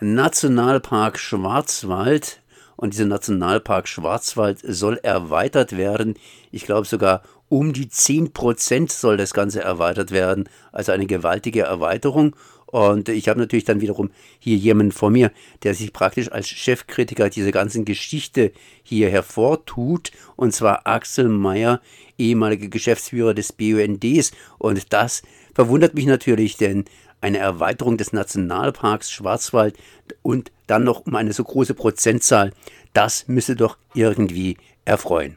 Nationalpark 0.00 1.18
Schwarzwald. 1.18 2.40
Und 2.76 2.94
dieser 2.94 3.04
Nationalpark 3.04 3.86
Schwarzwald 3.86 4.58
soll 4.62 4.98
erweitert 5.02 5.76
werden. 5.76 6.14
Ich 6.50 6.64
glaube 6.64 6.86
sogar 6.86 7.22
um 7.50 7.74
die 7.74 7.88
10 7.88 8.32
Prozent 8.32 8.90
soll 8.92 9.18
das 9.18 9.34
Ganze 9.34 9.60
erweitert 9.60 10.12
werden. 10.12 10.48
Also 10.72 10.92
eine 10.92 11.06
gewaltige 11.06 11.62
Erweiterung. 11.62 12.34
Und 12.70 13.08
ich 13.08 13.28
habe 13.28 13.40
natürlich 13.40 13.64
dann 13.64 13.80
wiederum 13.80 14.10
hier 14.38 14.56
jemanden 14.56 14.92
vor 14.92 15.10
mir, 15.10 15.32
der 15.64 15.74
sich 15.74 15.92
praktisch 15.92 16.30
als 16.30 16.48
Chefkritiker 16.48 17.28
dieser 17.28 17.50
ganzen 17.50 17.84
Geschichte 17.84 18.52
hier 18.84 19.10
hervortut, 19.10 20.12
und 20.36 20.54
zwar 20.54 20.86
Axel 20.86 21.28
Mayer, 21.28 21.80
ehemaliger 22.16 22.68
Geschäftsführer 22.68 23.34
des 23.34 23.52
BUNDs. 23.52 24.30
Und 24.58 24.92
das 24.92 25.22
verwundert 25.52 25.94
mich 25.94 26.06
natürlich, 26.06 26.56
denn 26.58 26.84
eine 27.20 27.38
Erweiterung 27.38 27.96
des 27.96 28.12
Nationalparks 28.12 29.10
Schwarzwald 29.10 29.76
und 30.22 30.50
dann 30.66 30.84
noch 30.84 31.06
um 31.06 31.14
eine 31.16 31.32
so 31.32 31.44
große 31.44 31.74
Prozentzahl, 31.74 32.52
das 32.94 33.28
müsse 33.28 33.56
doch 33.56 33.76
irgendwie 33.94 34.56
erfreuen. 34.84 35.36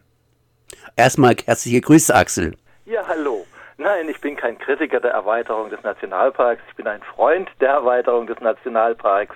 Erstmal 0.95 1.35
herzliche 1.45 1.81
Grüße, 1.81 2.13
Axel. 2.13 2.55
Ja, 2.85 3.07
hallo. 3.07 3.45
Nein, 3.77 4.07
ich 4.07 4.21
bin 4.21 4.35
kein 4.35 4.57
Kritiker 4.57 4.99
der 4.99 5.11
Erweiterung 5.11 5.69
des 5.69 5.81
Nationalparks. 5.83 6.61
Ich 6.69 6.75
bin 6.75 6.87
ein 6.87 7.01
Freund 7.01 7.49
der 7.59 7.71
Erweiterung 7.71 8.27
des 8.27 8.39
Nationalparks. 8.39 9.35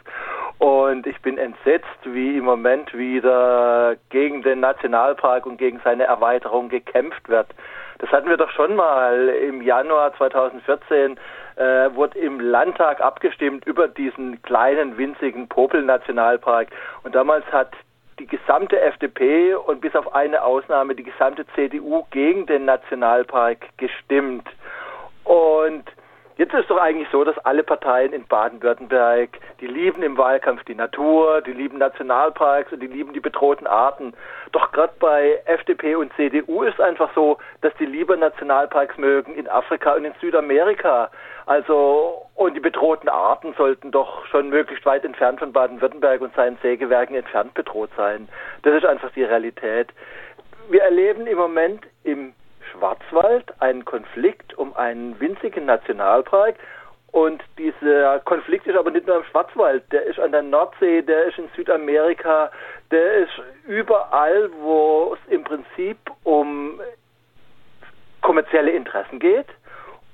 Und 0.59 1.05
ich 1.05 1.21
bin 1.21 1.37
entsetzt, 1.37 1.99
wie 2.03 2.37
im 2.37 2.45
Moment 2.45 2.97
wieder 2.97 3.95
gegen 4.09 4.41
den 4.41 4.59
Nationalpark 4.59 5.45
und 5.45 5.57
gegen 5.57 5.79
seine 5.83 6.05
Erweiterung 6.05 6.69
gekämpft 6.69 7.29
wird. 7.29 7.47
Das 7.99 8.11
hatten 8.11 8.29
wir 8.29 8.37
doch 8.37 8.51
schon 8.51 8.75
mal 8.75 9.29
im 9.29 9.61
Januar 9.61 10.15
2014 10.17 11.19
äh, 11.57 11.93
wurde 11.95 12.19
im 12.19 12.39
Landtag 12.39 13.01
abgestimmt 13.01 13.65
über 13.65 13.87
diesen 13.87 14.41
kleinen 14.43 14.97
winzigen 14.97 15.47
Popel-Nationalpark. 15.47 16.69
Und 17.03 17.15
damals 17.15 17.45
hat 17.51 17.71
die 18.19 18.27
gesamte 18.27 18.79
FDP 18.79 19.55
und 19.55 19.81
bis 19.81 19.95
auf 19.95 20.13
eine 20.15 20.43
Ausnahme 20.43 20.95
die 20.95 21.03
gesamte 21.03 21.45
CDU 21.55 22.05
gegen 22.11 22.45
den 22.45 22.65
Nationalpark 22.65 23.59
gestimmt. 23.77 24.47
Und 25.23 25.83
Jetzt 26.37 26.53
ist 26.53 26.69
doch 26.69 26.77
eigentlich 26.77 27.09
so, 27.11 27.23
dass 27.23 27.35
alle 27.39 27.63
Parteien 27.63 28.13
in 28.13 28.27
Baden-Württemberg, 28.27 29.39
die 29.59 29.65
lieben 29.65 30.03
im 30.03 30.19
Wahlkampf 30.19 30.63
die 30.65 30.75
Natur, 30.75 31.41
die 31.41 31.51
lieben 31.51 31.79
Nationalparks 31.79 32.71
und 32.71 32.79
die 32.79 32.87
lieben 32.87 33.11
die 33.11 33.19
bedrohten 33.19 33.65
Arten. 33.65 34.13
Doch 34.51 34.71
gerade 34.71 34.93
bei 34.99 35.41
FDP 35.45 35.95
und 35.95 36.13
CDU 36.13 36.61
ist 36.61 36.79
einfach 36.79 37.09
so, 37.15 37.39
dass 37.61 37.73
die 37.79 37.87
lieber 37.87 38.15
Nationalparks 38.15 38.99
mögen 38.99 39.33
in 39.33 39.47
Afrika 39.47 39.95
und 39.95 40.05
in 40.05 40.13
Südamerika. 40.21 41.09
Also, 41.47 42.27
und 42.35 42.53
die 42.53 42.59
bedrohten 42.59 43.09
Arten 43.09 43.55
sollten 43.57 43.89
doch 43.89 44.23
schon 44.27 44.49
möglichst 44.49 44.85
weit 44.85 45.05
entfernt 45.05 45.39
von 45.39 45.51
Baden-Württemberg 45.51 46.21
und 46.21 46.35
seinen 46.35 46.57
Sägewerken 46.61 47.15
entfernt 47.15 47.55
bedroht 47.55 47.89
sein. 47.97 48.29
Das 48.61 48.75
ist 48.75 48.85
einfach 48.85 49.09
die 49.15 49.23
Realität. 49.23 49.89
Wir 50.69 50.83
erleben 50.83 51.25
im 51.25 51.37
Moment 51.37 51.83
im 52.03 52.33
Schwarzwald 52.71 53.53
einen 53.61 53.85
Konflikt 53.85 54.57
um 54.57 54.75
einen 54.75 55.19
winzigen 55.19 55.65
Nationalpark. 55.65 56.55
Und 57.11 57.41
dieser 57.57 58.19
Konflikt 58.19 58.67
ist 58.67 58.77
aber 58.77 58.91
nicht 58.91 59.07
nur 59.07 59.17
im 59.17 59.23
Schwarzwald, 59.23 59.83
der 59.91 60.03
ist 60.03 60.19
an 60.19 60.31
der 60.31 60.43
Nordsee, 60.43 61.01
der 61.01 61.25
ist 61.25 61.37
in 61.37 61.49
Südamerika, 61.55 62.51
der 62.91 63.13
ist 63.19 63.41
überall, 63.65 64.49
wo 64.59 65.15
es 65.15 65.33
im 65.33 65.43
Prinzip 65.43 65.97
um 66.23 66.79
kommerzielle 68.21 68.71
Interessen 68.71 69.19
geht 69.19 69.47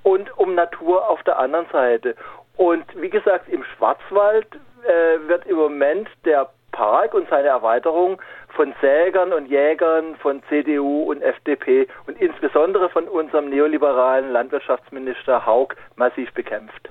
und 0.04 0.38
um 0.38 0.54
Natur 0.54 1.10
auf 1.10 1.24
der 1.24 1.40
anderen 1.40 1.66
Seite. 1.72 2.16
Und 2.58 2.86
wie 2.96 3.10
gesagt, 3.10 3.50
im 3.50 3.64
Schwarzwald 3.64 4.48
äh, 4.86 5.28
wird 5.28 5.46
im 5.48 5.56
Moment 5.56 6.08
der 6.24 6.50
Park 6.74 7.14
und 7.14 7.30
seine 7.30 7.48
Erweiterung 7.48 8.22
von 8.50 8.74
Sägern 8.82 9.32
und 9.32 9.46
Jägern, 9.46 10.18
von 10.18 10.44
CDU 10.50 11.04
und 11.10 11.22
FDP 11.22 11.88
und 12.06 12.20
insbesondere 12.20 12.90
von 12.90 13.08
unserem 13.08 13.50
neoliberalen 13.50 14.32
Landwirtschaftsminister 14.32 15.46
Haug 15.46 15.70
massiv 15.96 16.34
bekämpft. 16.34 16.90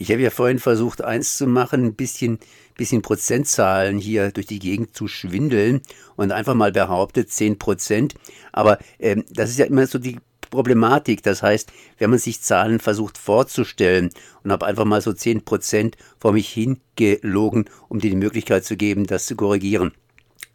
Ich 0.00 0.12
habe 0.12 0.22
ja 0.22 0.30
vorhin 0.30 0.60
versucht, 0.60 1.02
eins 1.02 1.36
zu 1.36 1.48
machen, 1.48 1.84
ein 1.84 1.94
bisschen, 1.94 2.38
bisschen 2.76 3.02
Prozentzahlen 3.02 3.98
hier 3.98 4.30
durch 4.30 4.46
die 4.46 4.60
Gegend 4.60 4.94
zu 4.94 5.08
schwindeln 5.08 5.82
und 6.14 6.30
einfach 6.30 6.54
mal 6.54 6.70
behauptet, 6.70 7.30
10 7.30 7.58
Prozent. 7.58 8.14
Aber 8.52 8.78
ähm, 9.00 9.24
das 9.28 9.50
ist 9.50 9.58
ja 9.58 9.66
immer 9.66 9.86
so 9.86 9.98
die 9.98 10.18
Problematik. 10.50 11.22
Das 11.22 11.42
heißt, 11.42 11.72
wenn 11.98 12.10
man 12.10 12.18
sich 12.18 12.42
Zahlen 12.42 12.80
versucht 12.80 13.18
vorzustellen 13.18 14.10
und 14.44 14.52
habe 14.52 14.66
einfach 14.66 14.84
mal 14.84 15.00
so 15.00 15.12
10 15.12 15.44
Prozent 15.44 15.96
vor 16.18 16.32
mich 16.32 16.48
hingelogen, 16.48 17.68
um 17.88 17.98
dir 17.98 18.10
die 18.10 18.16
Möglichkeit 18.16 18.64
zu 18.64 18.76
geben, 18.76 19.06
das 19.06 19.26
zu 19.26 19.36
korrigieren. 19.36 19.92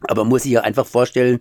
Aber 0.08 0.24
muss 0.24 0.44
ich 0.44 0.52
ja 0.52 0.60
einfach 0.62 0.86
vorstellen, 0.86 1.40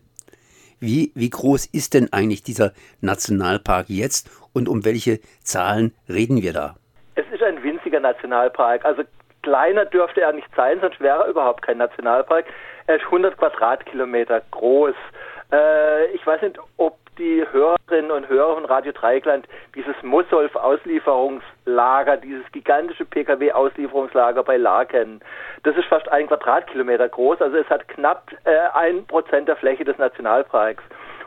wie, 0.80 1.12
wie 1.16 1.30
groß 1.30 1.68
ist 1.68 1.94
denn 1.94 2.12
eigentlich 2.12 2.44
dieser 2.44 2.74
Nationalpark 3.02 3.90
jetzt 3.90 4.30
und 4.54 4.68
um 4.68 4.84
welche 4.84 5.20
Zahlen 5.44 5.94
reden 6.10 6.42
wir 6.42 6.54
da? 6.54 6.76
Es 7.16 7.26
ist 7.32 7.42
ein 7.42 7.62
winziger 7.64 8.00
Nationalpark. 8.00 8.84
Also 8.84 9.04
kleiner 9.44 9.86
dürfte 9.86 10.22
er 10.22 10.34
nicht 10.34 10.50
sein, 10.56 10.80
sonst 10.82 11.00
wäre 11.00 11.24
er 11.24 11.30
überhaupt 11.30 11.62
kein 11.62 11.78
Nationalpark. 11.78 12.46
Er 12.88 12.98
ist 12.98 13.06
100 13.06 13.38
Quadratkilometer 13.38 14.42
groß. 14.52 14.96
Äh, 15.52 16.08
ich 16.08 16.26
weiß 16.26 16.42
nicht, 16.42 16.58
ob 16.78 16.98
die 17.18 17.44
Hörerinnen 17.52 18.12
und 18.12 18.30
Hörer 18.30 18.54
von 18.56 18.66
Radio 18.66 18.92
Dreikland 18.92 19.48
dieses 19.76 19.96
Mossolf-Auslieferungslager, 20.02 22.18
dieses 22.18 22.52
gigantische 22.52 23.06
Pkw-Auslieferungslager 23.06 24.44
bei 24.44 24.58
Laken. 24.58 25.22
Das 25.64 25.78
ist 25.78 25.86
fast 25.86 26.12
ein 26.12 26.28
Quadratkilometer 26.28 27.08
groß, 27.10 27.42
also 27.42 27.58
es 27.58 27.70
hat 27.70 27.88
knapp 27.88 28.32
äh, 28.46 28.58
ein 28.74 29.06
Prozent 29.06 29.48
der 29.48 29.56
Fläche 29.56 29.86
des 29.86 29.98
Nationalparks. 29.98 30.84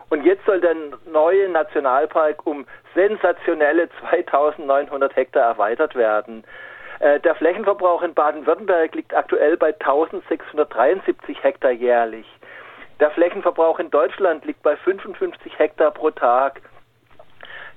Und 0.09 0.25
jetzt 0.25 0.47
soll 0.47 0.61
der 0.61 0.77
neue 1.11 1.49
Nationalpark 1.49 2.47
um 2.47 2.65
sensationelle 2.95 3.89
2900 4.09 5.17
Hektar 5.17 5.43
erweitert 5.43 5.97
werden. 5.97 6.45
Äh, 7.01 7.19
der 7.21 7.35
Flächenverbrauch 7.35 8.03
in 8.03 8.15
Baden-Württemberg 8.15 8.95
liegt 8.95 9.15
aktuell 9.15 9.57
bei 9.57 9.69
1673 9.69 11.43
Hektar 11.43 11.73
jährlich. 11.73 12.27
Der 12.99 13.11
Flächenverbrauch 13.11 13.79
in 13.79 13.91
Deutschland 13.91 14.45
liegt 14.47 14.63
bei 14.63 14.77
55 14.77 15.59
Hektar 15.59 15.91
pro 15.91 16.11
Tag. 16.11 16.63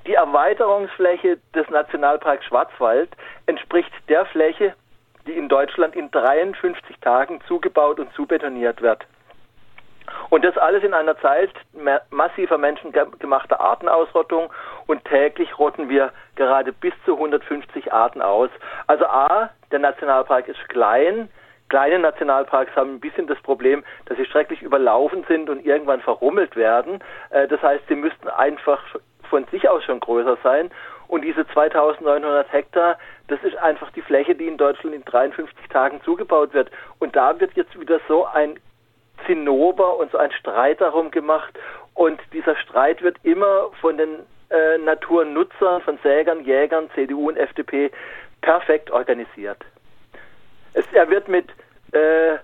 Die 0.07 0.13
Erweiterungsfläche 0.13 1.40
des 1.53 1.69
Nationalparks 1.69 2.46
Schwarzwald 2.46 3.09
entspricht 3.46 3.91
der 4.08 4.25
Fläche, 4.28 4.74
die 5.28 5.34
in 5.34 5.50
Deutschland 5.50 5.96
in 5.96 6.09
53 6.09 6.97
Tagen 7.02 7.41
zugebaut 7.47 8.00
und 8.00 8.13
zubetoniert 8.13 8.81
wird. 8.81 9.06
Und 10.29 10.46
das 10.46 10.58
alles 10.58 10.84
in 10.84 10.94
einer 10.94 11.18
Zeit 11.19 11.52
massiver 12.09 12.58
menschengemachter 12.58 13.59
Artenausrottung 13.59 14.52
und 14.88 15.03
täglich 15.06 15.59
rotten 15.59 15.90
wir 15.90 16.12
gerade 16.35 16.72
bis 16.72 16.94
zu 17.06 17.13
150 17.13 17.91
Arten 17.91 18.22
aus. 18.22 18.50
Also 18.88 19.06
A, 19.06 19.50
der 19.72 19.79
Nationalpark 19.79 20.47
ist 20.47 20.69
klein, 20.69 21.29
Kleine 21.69 22.00
Nationalparks 22.00 22.75
haben 22.75 22.96
ein 22.96 23.00
bisschen 23.00 23.28
das 23.28 23.40
Problem, 23.41 23.84
dass 24.06 24.18
sie 24.18 24.25
schrecklich 24.25 24.62
überlaufen 24.62 25.24
sind 25.28 25.50
und 25.50 25.66
irgendwann 25.66 26.02
verrummelt 26.02 26.56
werden. 26.56 27.00
Äh, 27.30 27.47
das 27.47 27.62
heißt, 27.62 27.84
sie 27.88 27.96
müssten 27.96 28.28
einfach 28.28 28.84
von 29.30 29.46
sich 29.46 29.69
aus 29.69 29.84
schon 29.84 30.00
größer 30.00 30.38
sein. 30.44 30.72
Und 31.08 31.24
diese 31.24 31.47
2900 31.47 32.52
Hektar, 32.52 32.97
das 33.28 33.41
ist 33.44 33.58
einfach 33.58 33.91
die 33.91 34.02
Fläche, 34.02 34.35
die 34.35 34.47
in 34.47 34.58
Deutschland 34.58 34.96
in 34.96 35.03
53 35.06 35.68
Tagen 35.69 36.02
zugebaut 36.03 36.53
wird. 36.53 36.69
Und 37.00 37.16
da 37.16 37.40
wird 37.40 37.53
jetzt 37.53 37.79
wieder 37.79 38.00
so 38.08 38.25
ein 38.25 38.59
Zinnober 39.25 39.97
und 39.97 40.12
so 40.12 40.18
ein 40.18 40.31
Streit 40.31 40.81
darum 40.81 41.12
gemacht. 41.12 41.58
Und 41.94 42.19
dieser 42.34 42.56
Streit 42.56 43.02
wird 43.02 43.18
immer 43.24 43.69
von 43.81 43.97
den 43.97 44.19
äh, 44.50 44.78
Naturnutzern, 44.78 45.81
von 45.81 45.97
Sägern, 46.03 46.44
Jägern, 46.44 46.90
CDU 46.96 47.29
und 47.29 47.38
FDP 47.38 47.91
perfekt 48.41 48.91
organisiert. 48.91 49.63
Es, 50.74 50.85
er 50.94 51.09
wird 51.09 51.28
mit 51.28 51.47
äh, 51.91 52.38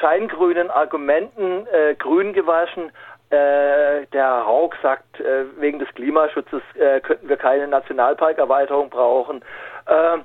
scheingrünen 0.00 0.70
Argumenten 0.70 1.66
äh, 1.66 1.94
grün 1.94 2.32
gewaschen. 2.32 2.90
Äh, 3.30 4.06
der 4.12 4.24
Herr 4.26 4.46
Haug 4.46 4.74
sagt, 4.82 5.20
äh, 5.20 5.44
wegen 5.58 5.78
des 5.78 5.88
Klimaschutzes 5.94 6.62
äh, 6.74 7.00
könnten 7.00 7.28
wir 7.28 7.36
keine 7.36 7.66
Nationalparkerweiterung 7.66 8.90
brauchen. 8.90 9.42
Ähm, 9.88 10.22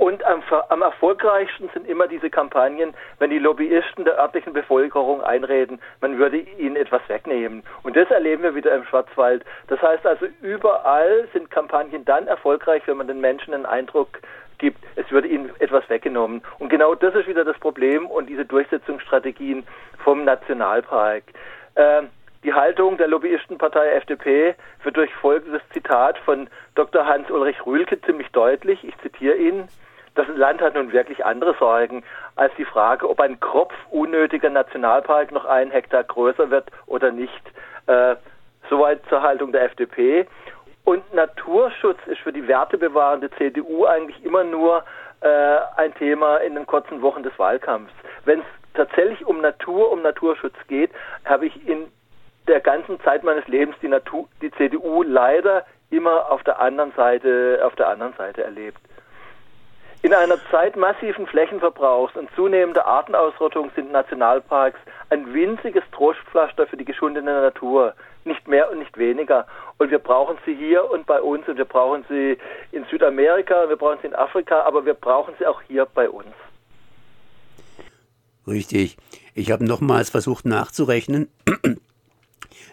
und 0.00 0.24
am, 0.24 0.42
am, 0.70 0.80
erfolgreichsten 0.80 1.68
sind 1.74 1.86
immer 1.86 2.08
diese 2.08 2.30
Kampagnen, 2.30 2.94
wenn 3.18 3.28
die 3.28 3.38
Lobbyisten 3.38 4.06
der 4.06 4.18
örtlichen 4.18 4.54
Bevölkerung 4.54 5.22
einreden, 5.22 5.78
man 6.00 6.16
würde 6.16 6.38
ihnen 6.38 6.74
etwas 6.74 7.02
wegnehmen. 7.08 7.62
Und 7.82 7.96
das 7.96 8.10
erleben 8.10 8.42
wir 8.42 8.54
wieder 8.54 8.74
im 8.74 8.84
Schwarzwald. 8.84 9.44
Das 9.66 9.82
heißt 9.82 10.06
also, 10.06 10.24
überall 10.40 11.28
sind 11.34 11.50
Kampagnen 11.50 12.06
dann 12.06 12.26
erfolgreich, 12.28 12.82
wenn 12.86 12.96
man 12.96 13.08
den 13.08 13.20
Menschen 13.20 13.52
den 13.52 13.66
Eindruck 13.66 14.20
gibt, 14.56 14.78
es 14.96 15.10
würde 15.10 15.28
ihnen 15.28 15.50
etwas 15.58 15.86
weggenommen. 15.90 16.40
Und 16.58 16.70
genau 16.70 16.94
das 16.94 17.14
ist 17.14 17.28
wieder 17.28 17.44
das 17.44 17.58
Problem 17.58 18.06
und 18.06 18.30
diese 18.30 18.46
Durchsetzungsstrategien 18.46 19.66
vom 20.02 20.24
Nationalpark. 20.24 21.24
Äh, 21.74 22.04
die 22.42 22.54
Haltung 22.54 22.96
der 22.96 23.08
Lobbyistenpartei 23.08 23.90
FDP 23.96 24.54
wird 24.82 24.96
durch 24.96 25.12
folgendes 25.16 25.60
Zitat 25.74 26.16
von 26.16 26.48
Dr. 26.74 27.06
Hans-Ulrich 27.06 27.66
Rühlke 27.66 28.00
ziemlich 28.00 28.28
deutlich. 28.28 28.82
Ich 28.82 28.96
zitiere 29.02 29.36
ihn. 29.36 29.68
Das 30.14 30.26
Land 30.28 30.60
hat 30.60 30.74
nun 30.74 30.92
wirklich 30.92 31.24
andere 31.24 31.54
Sorgen 31.58 32.02
als 32.36 32.52
die 32.58 32.64
Frage, 32.64 33.08
ob 33.08 33.20
ein 33.20 33.38
Kropf 33.40 33.74
unnötiger 33.90 34.50
Nationalpark 34.50 35.32
noch 35.32 35.44
einen 35.44 35.70
Hektar 35.70 36.04
größer 36.04 36.50
wird 36.50 36.70
oder 36.86 37.12
nicht. 37.12 37.42
Äh, 37.86 38.16
soweit 38.68 39.00
zur 39.08 39.22
Haltung 39.22 39.52
der 39.52 39.64
FDP. 39.64 40.26
Und 40.84 41.12
Naturschutz 41.12 41.98
ist 42.06 42.20
für 42.20 42.32
die 42.32 42.48
wertebewahrende 42.48 43.30
CDU 43.32 43.84
eigentlich 43.84 44.24
immer 44.24 44.44
nur 44.44 44.84
äh, 45.20 45.58
ein 45.76 45.94
Thema 45.94 46.38
in 46.38 46.54
den 46.54 46.66
kurzen 46.66 47.02
Wochen 47.02 47.22
des 47.22 47.38
Wahlkampfs. 47.38 47.92
Wenn 48.24 48.40
es 48.40 48.46
tatsächlich 48.74 49.26
um 49.26 49.40
Natur, 49.40 49.92
um 49.92 50.02
Naturschutz 50.02 50.54
geht, 50.68 50.90
habe 51.24 51.46
ich 51.46 51.68
in 51.68 51.86
der 52.48 52.60
ganzen 52.60 52.98
Zeit 53.02 53.22
meines 53.22 53.46
Lebens 53.46 53.76
die, 53.82 53.88
Natur, 53.88 54.26
die 54.40 54.50
CDU 54.52 55.02
leider 55.02 55.66
immer 55.90 56.30
auf 56.30 56.42
der 56.44 56.60
anderen 56.60 56.92
Seite, 56.92 57.60
auf 57.64 57.74
der 57.74 57.88
anderen 57.88 58.14
Seite 58.14 58.42
erlebt. 58.42 58.80
In 60.10 60.16
einer 60.16 60.40
Zeit 60.50 60.74
massiven 60.74 61.24
Flächenverbrauchs 61.28 62.16
und 62.16 62.28
zunehmender 62.34 62.84
Artenausrottung 62.84 63.70
sind 63.76 63.92
Nationalparks 63.92 64.80
ein 65.08 65.32
winziges 65.32 65.84
Trostpflaster 65.92 66.66
für 66.66 66.76
die 66.76 66.84
geschundene 66.84 67.30
Natur, 67.30 67.94
nicht 68.24 68.48
mehr 68.48 68.72
und 68.72 68.80
nicht 68.80 68.98
weniger. 68.98 69.46
Und 69.78 69.92
wir 69.92 70.00
brauchen 70.00 70.36
sie 70.44 70.56
hier 70.56 70.90
und 70.90 71.06
bei 71.06 71.22
uns 71.22 71.46
und 71.46 71.58
wir 71.58 71.64
brauchen 71.64 72.04
sie 72.08 72.38
in 72.72 72.84
Südamerika, 72.90 73.68
wir 73.68 73.76
brauchen 73.76 73.98
sie 74.02 74.08
in 74.08 74.16
Afrika, 74.16 74.62
aber 74.62 74.84
wir 74.84 74.94
brauchen 74.94 75.32
sie 75.38 75.46
auch 75.46 75.62
hier 75.68 75.86
bei 75.86 76.10
uns. 76.10 76.34
Richtig. 78.48 78.96
Ich 79.34 79.52
habe 79.52 79.64
nochmals 79.64 80.10
versucht 80.10 80.44
nachzurechnen. 80.44 81.30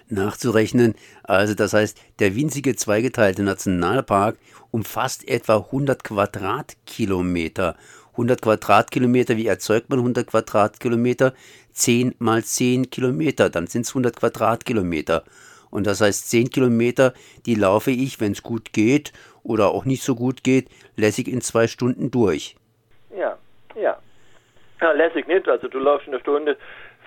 Nachzurechnen. 0.10 0.96
Also 1.24 1.54
das 1.54 1.74
heißt, 1.74 2.00
der 2.20 2.36
winzige 2.36 2.76
zweigeteilte 2.76 3.44
Nationalpark 3.44 4.38
umfasst 4.72 5.28
etwa 5.28 5.58
100 5.58 6.04
Quadratkilometer. 6.04 7.76
100 8.12 8.42
Quadratkilometer, 8.42 9.38
wie 9.38 9.48
erzeugt 9.48 9.90
man 9.90 10.00
100 10.00 10.28
Quadratkilometer? 10.28 11.34
10 11.72 12.16
mal 12.18 12.44
10 12.44 12.90
Kilometer, 12.90 13.50
dann 13.50 13.68
sind 13.68 13.84
es 13.84 13.92
100 13.92 14.16
Quadratkilometer. 14.16 15.24
Und 15.70 15.86
das 15.86 16.02
heißt, 16.02 16.30
10 16.32 16.50
Kilometer, 16.50 17.14
die 17.46 17.56
laufe 17.56 17.92
ich, 17.92 18.20
wenn 18.20 18.32
es 18.32 18.42
gut 18.42 18.74
geht 18.74 19.14
oder 19.44 19.70
auch 19.70 19.86
nicht 19.86 20.02
so 20.02 20.16
gut 20.16 20.44
geht, 20.44 20.70
lässig 20.96 21.28
in 21.28 21.42
zwei 21.42 21.68
Stunden 21.68 22.10
durch. 22.10 22.56
Ja, 23.16 23.38
ja. 23.80 23.98
Ja, 24.82 24.92
lässig 24.92 25.28
nicht. 25.28 25.48
Also 25.48 25.68
du 25.68 25.80
läufst 25.80 26.08
in 26.08 26.14
der 26.14 26.20
Stunde 26.20 26.58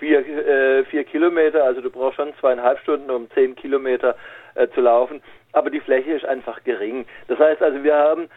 vier, 0.01 0.27
äh, 0.27 0.85
vier 0.87 1.05
Kilometer, 1.05 1.63
also 1.63 1.81
du 1.81 1.91
brauchst 1.91 2.17
schon 2.17 2.35
zweieinhalb 2.41 2.81
Stunden, 2.81 3.11
um 3.11 3.31
zehn 3.31 3.55
Kilometer 3.55 4.17
äh, 4.57 4.67
zu 4.75 4.81
laufen. 4.81 5.23
Aber 5.53 5.71
die 5.71 5.81
Fläche 5.81 6.13
ist 6.13 6.25
einfach 6.25 6.65
gering. 6.65 7.07
Das 7.29 7.39
heißt 7.39 7.63
also, 7.63 7.85
wir 7.85 7.95
haben 7.95 8.29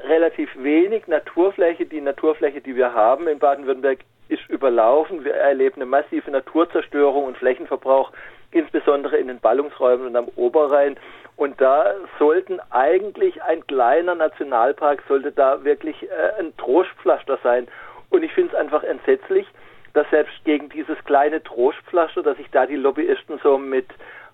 relativ 0.00 0.50
wenig 0.56 1.06
Naturfläche. 1.06 1.86
Die 1.86 2.00
Naturfläche, 2.00 2.60
die 2.60 2.76
wir 2.76 2.92
haben 2.92 3.28
in 3.28 3.38
Baden-Württemberg, 3.38 4.00
ist 4.28 4.48
überlaufen. 4.48 5.24
Wir 5.24 5.34
erleben 5.34 5.76
eine 5.76 5.86
massive 5.86 6.30
Naturzerstörung 6.30 7.24
und 7.24 7.36
Flächenverbrauch, 7.36 8.10
insbesondere 8.50 9.16
in 9.16 9.28
den 9.28 9.40
Ballungsräumen 9.40 10.06
und 10.06 10.16
am 10.16 10.28
Oberrhein. 10.36 10.96
Und 11.36 11.60
da 11.60 11.94
sollten 12.18 12.60
eigentlich 12.70 13.42
ein 13.42 13.66
kleiner 13.66 14.14
Nationalpark, 14.14 15.02
sollte 15.08 15.32
da 15.32 15.64
wirklich 15.64 16.02
äh, 16.04 16.40
ein 16.40 16.56
Trostpflaster 16.56 17.38
sein. 17.42 17.68
Und 18.10 18.22
ich 18.22 18.32
finde 18.32 18.54
es 18.54 18.58
einfach 18.58 18.84
entsetzlich, 18.84 19.46
dass 19.94 20.08
selbst 20.10 20.44
gegen 20.44 20.68
dieses 20.68 21.02
kleine 21.04 21.42
Trostpflaster, 21.42 22.22
dass 22.22 22.36
sich 22.36 22.50
da 22.50 22.66
die 22.66 22.76
Lobbyisten 22.76 23.40
so 23.42 23.58
mit 23.58 23.86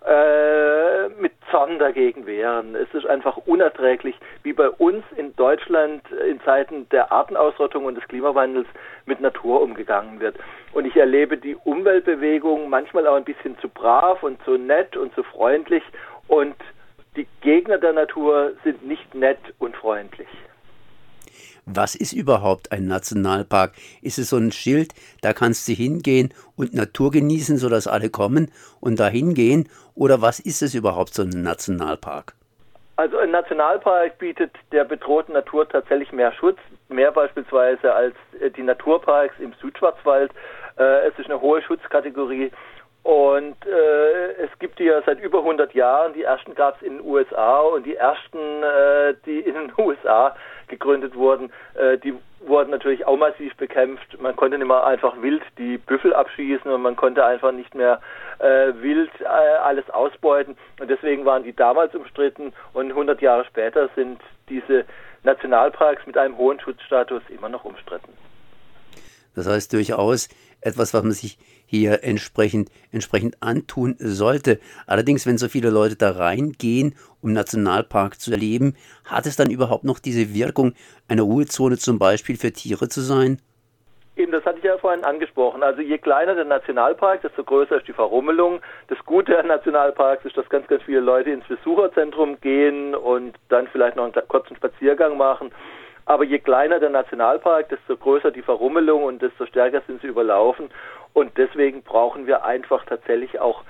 äh, 0.07 1.09
mit 1.21 1.33
Zorn 1.51 1.79
dagegen 1.79 2.25
wehren. 2.25 2.75
Es 2.75 2.89
ist 2.95 3.07
einfach 3.07 3.37
unerträglich, 3.37 4.15
wie 4.43 4.55
bei 4.55 4.71
uns 4.71 5.05
in 5.17 5.37
Deutschland 5.37 6.03
in 6.27 6.41
Zeiten 6.41 6.89
der 6.89 7.13
Artenausrottung 7.13 7.85
und 7.85 7.97
des 7.97 8.09
Klimawandels 8.09 8.67
mit 9.05 9.21
Natur 9.21 9.61
umgegangen 9.61 10.21
wird. 10.21 10.37
Und 10.73 10.87
ich 10.87 10.97
erlebe 10.97 11.37
die 11.37 11.55
Umweltbewegung 11.55 12.71
manchmal 12.71 13.07
auch 13.07 13.17
ein 13.17 13.25
bisschen 13.25 13.59
zu 13.59 13.69
brav 13.69 14.23
und 14.23 14.43
zu 14.45 14.57
nett 14.57 14.97
und 14.97 15.15
zu 15.15 15.23
freundlich 15.23 15.83
und 16.29 16.57
die 17.17 17.27
Gegner 17.43 17.77
der 17.77 17.93
Natur 17.93 18.53
sind 18.65 18.87
nicht 18.87 19.15
nett 19.15 19.41
und 19.59 19.77
freundlich. 19.77 20.29
Was 21.67 21.95
ist 21.95 22.13
überhaupt 22.13 22.73
ein 22.73 22.87
Nationalpark? 22.87 23.73
Ist 24.03 24.19
es 24.19 24.31
so 24.31 24.37
ein 24.37 24.53
Schild, 24.53 24.93
da 25.23 25.33
kannst 25.33 25.69
du 25.69 25.73
hingehen 25.73 26.33
und 26.57 26.75
Natur 26.75 27.11
genießen, 27.11 27.59
sodass 27.59 27.87
alle 27.87 28.11
kommen 28.11 28.51
und 28.81 28.99
da 28.99 29.09
hingehen? 29.09 29.69
Oder 29.95 30.23
was 30.23 30.41
ist 30.41 30.63
es 30.63 30.75
überhaupt, 30.75 31.15
so 31.15 31.23
ein 31.23 31.43
Nationalpark? 31.43 32.35
Also 32.97 33.17
ein 33.17 33.31
Nationalpark 33.31 34.19
bietet 34.19 34.51
der 34.73 34.85
bedrohten 34.85 35.33
Natur 35.33 35.67
tatsächlich 35.67 36.13
mehr 36.13 36.33
Schutz, 36.33 36.59
mehr 36.89 37.11
beispielsweise 37.13 37.95
als 37.95 38.15
äh, 38.41 38.51
die 38.51 38.63
Naturparks 38.63 39.35
im 39.39 39.55
Südschwarzwald. 39.61 40.33
Äh, 40.77 41.09
es 41.09 41.19
ist 41.19 41.31
eine 41.31 41.41
hohe 41.41 41.63
Schutzkategorie 41.63 42.51
und 43.03 43.57
äh, 43.67 44.33
es 44.45 44.51
gibt 44.59 44.79
die 44.79 44.85
ja 44.85 45.01
seit 45.07 45.21
über 45.21 45.39
100 45.39 45.75
Jahren. 45.75 46.13
Die 46.13 46.23
ersten 46.23 46.55
gab 46.55 46.77
es 46.77 46.83
in 46.83 46.99
den 46.99 47.07
USA 47.07 47.61
und 47.61 47.87
die 47.87 47.97
ersten, 47.97 48.39
äh, 48.63 49.15
die 49.25 49.41
in 49.41 49.55
den 49.55 49.73
USA 49.79 50.37
gegründet 50.69 51.15
wurden, 51.15 51.51
äh, 51.75 51.97
die 51.99 52.15
wurden 52.41 52.71
natürlich 52.71 53.07
auch 53.07 53.17
massiv 53.17 53.55
bekämpft. 53.57 54.21
Man 54.21 54.37
konnte 54.37 54.59
nicht 54.59 54.67
mehr 54.67 54.85
einfach 54.85 55.21
wild 55.21 55.43
die 55.59 55.79
Büffel 55.79 56.15
abschießen 56.15 56.71
und 56.71 56.83
man 56.83 56.97
konnte 56.97 57.25
einfach 57.25 57.53
nicht 57.53 57.75
mehr 57.75 58.01
äh, 58.39 58.73
wild 58.81 59.11
äh, 59.21 59.25
alles 59.25 59.89
ausbeuten. 59.91 60.57
Und 60.79 60.89
deswegen 60.89 61.25
waren 61.25 61.43
die 61.43 61.55
damals 61.55 61.95
umstritten 61.95 62.53
und 62.73 62.91
100 62.91 63.21
Jahre 63.21 63.45
später 63.47 63.89
sind 63.95 64.21
diese 64.49 64.85
Nationalparks 65.23 66.07
mit 66.07 66.17
einem 66.17 66.37
hohen 66.37 66.61
Schutzstatus 66.61 67.23
immer 67.29 67.49
noch 67.49 67.65
umstritten. 67.65 68.13
Das 69.35 69.47
heißt 69.47 69.73
durchaus 69.73 70.29
etwas, 70.61 70.93
was 70.95 71.03
man 71.03 71.13
sich 71.13 71.39
hier 71.71 72.03
entsprechend, 72.03 72.69
entsprechend 72.91 73.37
antun 73.41 73.95
sollte. 74.01 74.59
Allerdings, 74.89 75.25
wenn 75.25 75.39
so 75.39 75.49
viele 75.49 75.71
Leute 75.71 75.95
da 75.95 76.11
reingehen, 76.11 76.97
um 77.23 77.33
Nationalpark 77.33 78.19
zu 78.19 78.33
erleben, 78.33 78.75
hat 79.05 79.27
es 79.27 79.37
dann 79.37 79.51
überhaupt 79.51 79.85
noch 79.85 80.01
diese 80.01 80.35
Wirkung, 80.35 80.75
eine 81.07 81.23
Ruhezone 81.23 81.79
zum 81.79 82.01
Beispiel 82.01 82.37
für 82.37 82.53
Tiere 82.53 82.89
zu 82.89 83.03
sein? 83.03 83.39
Eben, 84.17 84.33
das 84.33 84.45
hatte 84.45 84.59
ich 84.59 84.65
ja 84.65 84.79
vorhin 84.79 85.05
angesprochen. 85.05 85.63
Also 85.63 85.81
je 85.81 85.97
kleiner 85.99 86.35
der 86.35 86.45
Nationalpark, 86.45 87.23
desto 87.23 87.45
größer 87.45 87.77
ist 87.77 87.87
die 87.87 87.93
Verrummelung. 87.93 88.61
Das 88.89 88.99
Gute 89.07 89.39
an 89.39 89.47
Nationalparks 89.47 90.25
ist, 90.25 90.37
dass 90.37 90.49
ganz, 90.49 90.67
ganz 90.67 90.83
viele 90.83 91.01
Leute 91.01 91.31
ins 91.31 91.47
Besucherzentrum 91.47 92.41
gehen 92.41 92.97
und 92.97 93.37
dann 93.49 93.69
vielleicht 93.69 93.95
noch 93.95 94.05
einen 94.05 94.29
kurzen 94.29 94.57
Spaziergang 94.57 95.17
machen. 95.17 95.53
Aber 96.07 96.25
je 96.25 96.41
kleiner 96.41 96.81
der 96.81 96.91
Nationalpark, 96.91 97.69
desto 97.69 97.97
größer 97.97 98.33
die 98.33 98.43
Verrummelung 98.43 99.05
und 99.05 99.23
desto 99.23 99.47
stärker 99.47 99.81
sind 99.87 100.01
sie 100.01 100.09
überlaufen. 100.09 100.69
Und 101.13 101.37
deswegen 101.37 101.83
brauchen 101.83 102.27
wir 102.27 102.45
einfach 102.45 102.85
tatsächlich 102.85 103.41
auch 103.41 103.65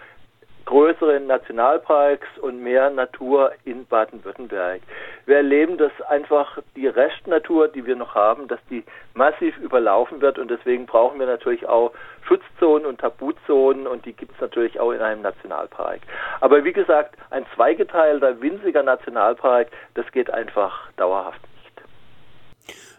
größere 0.67 1.19
Nationalparks 1.21 2.29
und 2.41 2.63
mehr 2.63 2.91
Natur 2.91 3.53
in 3.65 3.87
Baden-Württemberg. 3.87 4.83
Wir 5.27 5.39
erleben, 5.39 5.79
dass 5.79 5.91
einfach 6.09 6.59
die 6.77 6.87
Restnatur, 6.87 7.67
die 7.69 7.87
wir 7.87 7.97
noch 7.97 8.15
haben, 8.15 8.47
dass 8.47 8.61
die 8.71 8.85
massiv 9.15 9.57
überlaufen 9.59 10.21
wird 10.21 10.39
und 10.39 10.49
deswegen 10.49 10.87
brauchen 10.87 11.19
wir 11.19 11.27
natürlich 11.27 11.67
auch 11.67 11.93
Schutzzonen 12.23 12.87
und 12.87 13.01
Tabuzonen 13.01 13.89
und 13.89 14.05
die 14.05 14.13
gibt 14.13 14.33
es 14.35 14.41
natürlich 14.41 14.79
auch 14.79 14.93
in 14.93 15.01
einem 15.01 15.23
Nationalpark. 15.23 16.03
Aber 16.41 16.63
wie 16.63 16.73
gesagt, 16.73 17.17
ein 17.31 17.45
zweigeteilter, 17.57 18.41
winziger 18.41 18.85
Nationalpark, 18.85 19.69
das 19.95 20.11
geht 20.13 20.31
einfach 20.31 20.93
dauerhaft 20.97 21.41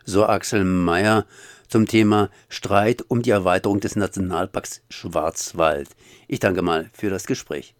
so 0.05 0.25
Axel 0.25 0.63
Mayer 0.63 1.25
zum 1.71 1.87
Thema 1.87 2.29
Streit 2.49 3.03
um 3.07 3.21
die 3.21 3.31
Erweiterung 3.31 3.79
des 3.79 3.95
Nationalparks 3.95 4.83
Schwarzwald. 4.89 5.87
Ich 6.27 6.39
danke 6.39 6.61
mal 6.61 6.89
für 6.93 7.09
das 7.09 7.25
Gespräch. 7.25 7.73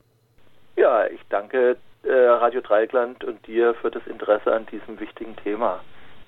Ja, 0.77 1.05
ich 1.07 1.19
danke 1.29 1.75
äh, 2.03 2.11
Radio 2.11 2.61
Dreikland 2.61 3.23
und 3.25 3.45
dir 3.45 3.75
für 3.75 3.91
das 3.91 4.07
Interesse 4.07 4.53
an 4.53 4.65
diesem 4.67 4.99
wichtigen 4.99 5.35
Thema. 5.35 5.81